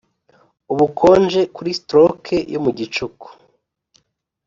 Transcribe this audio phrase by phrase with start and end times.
[0.73, 3.27] ubukonje, kuri stroke yo mu gicuku,